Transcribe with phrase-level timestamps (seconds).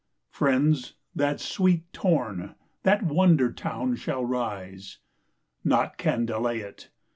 [0.31, 4.97] Friends, that sweet town, that wonder town, shall rise.
[5.63, 6.89] Naught can delay it.